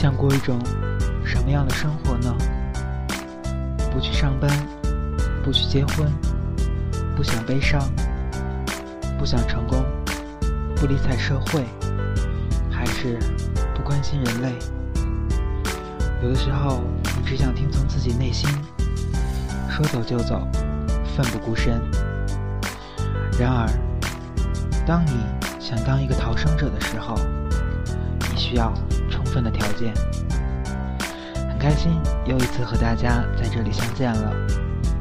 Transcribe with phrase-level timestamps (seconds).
[0.00, 0.56] 想过一种
[1.24, 2.32] 什么样的生活呢？
[3.92, 4.48] 不去上班，
[5.42, 6.08] 不去结婚，
[7.16, 7.82] 不想悲伤，
[9.18, 9.84] 不想成功，
[10.76, 11.64] 不理睬社会，
[12.70, 13.18] 还是
[13.74, 14.52] 不关心人类？
[16.22, 16.84] 有的时候，
[17.16, 18.48] 你只想听从自己内心，
[19.68, 20.46] 说走就走，
[21.16, 21.74] 奋不顾身。
[23.36, 23.68] 然而，
[24.86, 25.10] 当你
[25.58, 27.16] 想当一个逃生者的时候，
[28.30, 28.72] 你需要
[29.42, 29.92] 的条件。
[31.48, 34.32] 很开心又一次和大家在这里相见了。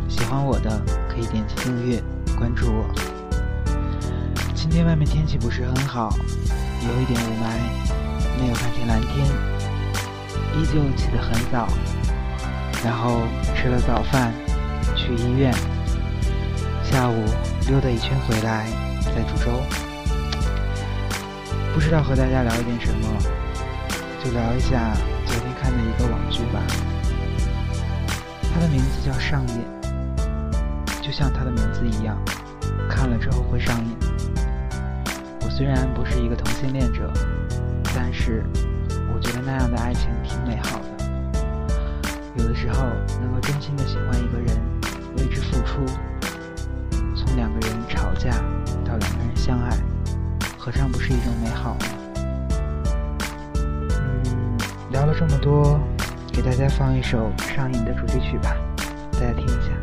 [0.08, 2.02] 喜欢我的可以点击订阅
[2.38, 2.86] 关注我。
[4.56, 6.09] 今天外面天气不是很好，
[6.81, 9.26] 有一点雾霾，没有看见蓝天，
[10.56, 11.67] 依旧起得很早，
[12.83, 13.22] 然后
[13.56, 14.33] 吃了早饭，
[14.95, 15.54] 去医院，
[16.83, 17.23] 下午
[17.67, 18.66] 溜达一圈回来，
[19.04, 19.52] 在株洲。
[21.73, 23.08] 不知道和大家聊一点什么，
[24.23, 24.94] 就聊一下。
[25.26, 26.62] 昨天看的一个网剧吧，
[28.54, 29.64] 它的名字叫《上瘾》，
[31.06, 32.18] 就像它的名字一样，
[32.90, 33.95] 看了之后会上瘾。
[35.42, 37.12] 我虽然不是一个同性恋者，
[37.95, 38.44] 但是
[39.14, 40.88] 我觉得那样的爱情挺美好的。
[42.36, 42.86] 有的时候
[43.22, 44.58] 能够真心的喜欢一个人，
[45.18, 45.86] 为之付出，
[47.16, 48.32] 从两个人吵架
[48.86, 49.78] 到两个人相爱，
[50.58, 51.97] 何尝不是一种美好呢？
[54.89, 55.80] 聊了这么多，
[56.31, 58.55] 给大家放一首《上瘾》的主题曲吧，
[59.13, 59.77] 大家听一下。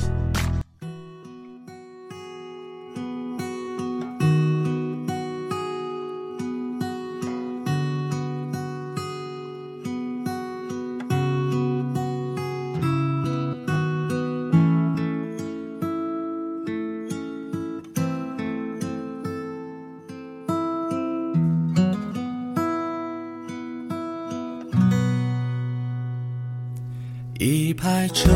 [27.84, 28.30] 一排车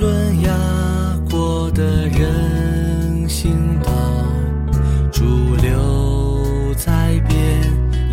[0.00, 0.50] 轮压
[1.30, 3.92] 过的人行道，
[5.12, 7.60] 驻留在便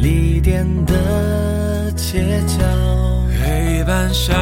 [0.01, 2.57] 利店的街角，
[3.41, 4.35] 黑板上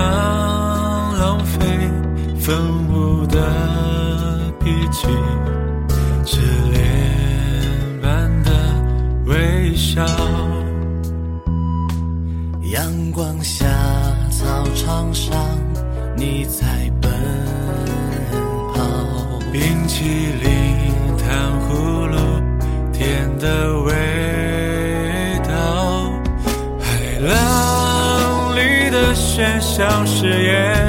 [1.19, 1.59] 浪费
[2.39, 2.57] 粉
[2.91, 5.07] 雾的笔记，
[6.25, 8.51] 赤脸般的
[9.27, 10.03] 微笑，
[12.63, 13.67] 阳光下。
[14.29, 15.35] 操场上，
[16.17, 16.65] 你在
[16.99, 17.11] 奔
[18.73, 18.81] 跑。
[19.51, 20.03] 冰淇
[20.41, 20.47] 淋、
[21.15, 21.27] 糖
[21.69, 22.17] 葫芦，
[22.91, 23.93] 甜的味
[25.47, 26.11] 道。
[26.79, 26.87] 海
[27.19, 27.29] 浪
[28.55, 30.86] 里的喧嚣誓言，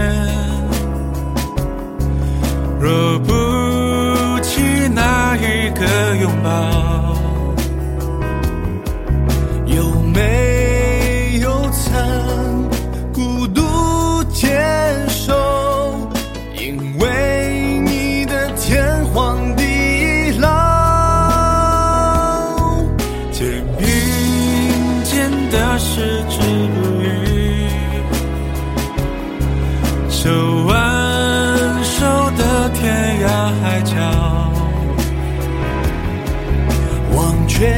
[37.14, 37.68] 忘却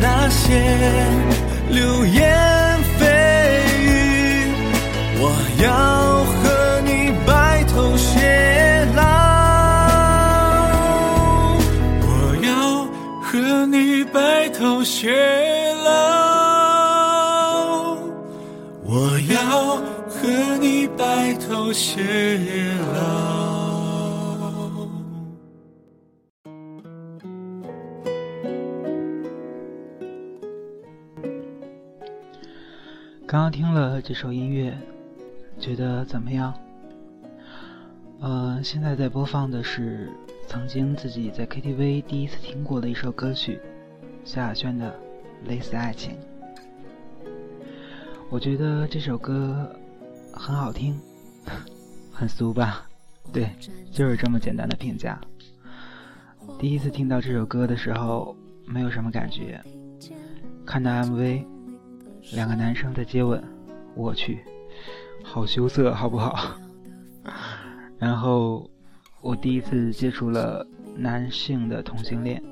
[0.00, 0.60] 那些
[1.70, 3.02] 流言蜚
[3.80, 3.88] 语，
[5.18, 5.22] 我
[5.62, 5.66] 要
[6.24, 6.90] 和你
[7.26, 8.04] 白头偕
[8.94, 9.00] 老，
[12.02, 12.06] 我
[12.42, 12.48] 要
[13.22, 15.10] 和你白头偕
[15.84, 15.88] 老，
[18.84, 19.36] 我要
[20.08, 20.14] 和
[20.60, 22.02] 你白头偕
[22.94, 23.65] 老。
[33.28, 34.72] 刚刚听了这首音乐，
[35.58, 36.54] 觉得怎么样？
[38.20, 40.12] 呃，现在在播放的是
[40.46, 43.60] 曾经自己在 KTV 第一次听过的一首歌曲，
[44.24, 44.94] 萧亚轩的
[45.48, 46.12] 《类似爱情》。
[48.30, 49.74] 我觉得这首歌
[50.32, 50.96] 很好听，
[52.14, 52.86] 很俗吧？
[53.32, 53.50] 对，
[53.90, 55.20] 就是这么简单的评价。
[56.60, 58.36] 第一次听到这首歌的时候，
[58.68, 59.60] 没有什么感觉，
[60.64, 61.55] 看到 MV。
[62.32, 63.42] 两个男生在接吻，
[63.94, 64.40] 我去，
[65.22, 66.56] 好羞涩，好不好？
[67.98, 68.68] 然后
[69.20, 72.42] 我第一次接触了男性的同性恋，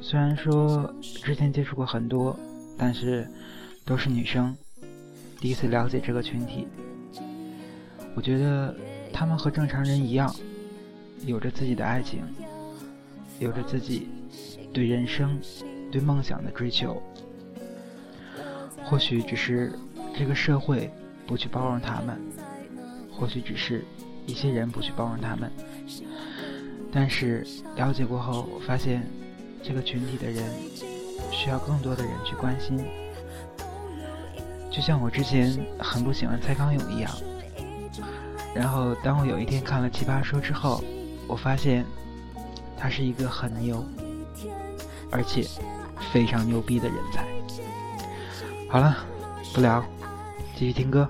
[0.00, 2.38] 虽然说之前接触过很多，
[2.76, 3.26] 但是
[3.84, 4.56] 都是女生。
[5.40, 6.66] 第一次了解这个群体，
[8.16, 8.74] 我觉得
[9.12, 10.34] 他们和正常人一样，
[11.24, 12.22] 有着自己的爱情，
[13.38, 14.08] 有着自己
[14.72, 15.40] 对人生、
[15.92, 17.00] 对梦想的追求。
[18.88, 19.78] 或许只是
[20.16, 20.90] 这个社会
[21.26, 22.18] 不去包容他们，
[23.12, 23.84] 或许只是
[24.26, 25.52] 一些人不去包容他们。
[26.90, 27.46] 但是
[27.76, 29.06] 了解过后，我发现
[29.62, 30.42] 这个群体的人
[31.30, 32.82] 需要更多的人去关心。
[34.70, 37.12] 就像我之前很不喜欢蔡康永一样，
[38.54, 40.82] 然后当我有一天看了《奇葩说》之后，
[41.26, 41.84] 我发现
[42.74, 43.84] 他是一个很牛，
[45.10, 45.46] 而且
[46.10, 47.37] 非常牛逼的人才。
[48.70, 48.98] 好了，
[49.54, 49.82] 不聊，
[50.54, 51.08] 继续听歌。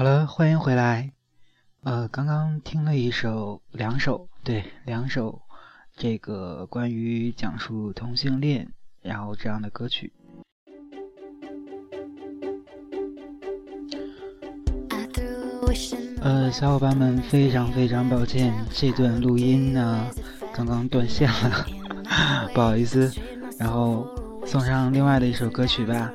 [0.00, 1.12] 好了，欢迎回来。
[1.82, 5.42] 呃，刚刚听了一首，两首，对，两首，
[5.94, 8.66] 这个关于讲述同性恋，
[9.02, 10.10] 然后这样的歌曲。
[16.22, 20.10] 呃，小伙伴们，非常非常抱歉，这段录音呢
[20.54, 21.66] 刚刚断线了，
[22.54, 23.12] 不好意思。
[23.58, 24.08] 然后
[24.46, 26.10] 送上另外的一首歌曲吧。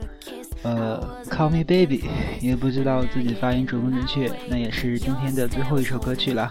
[0.65, 2.03] 呃，Call Me Baby，
[2.41, 6.49] 也不知道自己发音准不准确，那也是今天的最后一首歌曲了。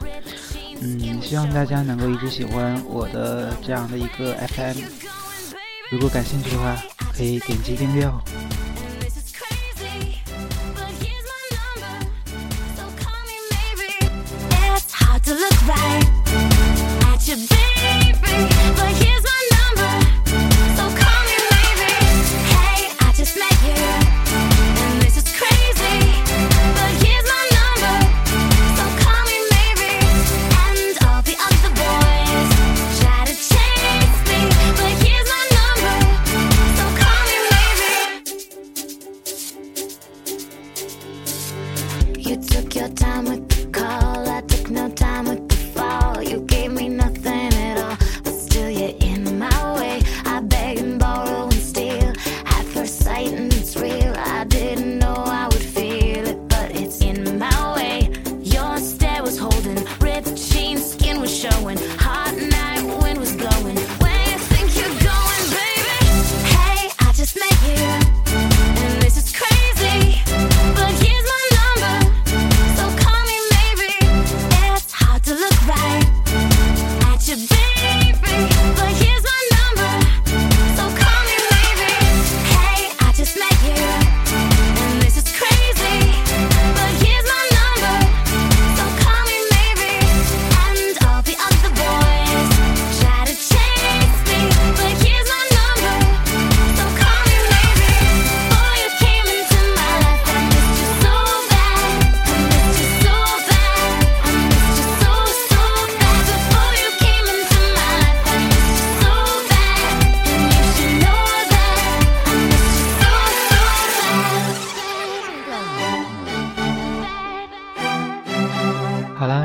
[0.80, 4.78] 嗯，希望大家能够一直喜欢我的这样的一个 FM。
[5.90, 6.76] 如果感兴趣的话，
[7.12, 8.22] 可以点击订阅哦。
[15.24, 16.04] to look right
[17.14, 17.73] at your baby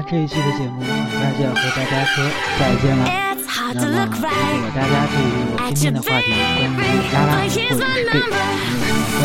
[0.09, 2.25] 这一期的节目那就要和大家说
[2.57, 3.05] 再见了。
[3.75, 4.17] 那么如
[4.59, 6.25] 果大家对于我今天的话题
[6.75, 8.25] 关于拉拉或者是对有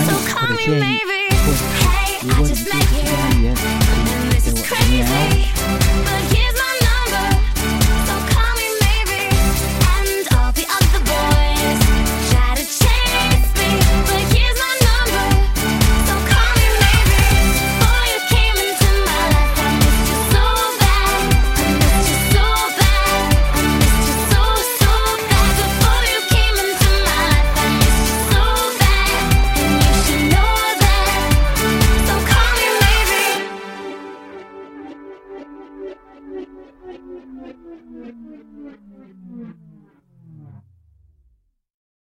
[0.04, 1.58] 什么关注或者建议或者是
[2.20, 3.48] 如果你对于时的语言
[4.62, 6.53] 可以给我留言哦。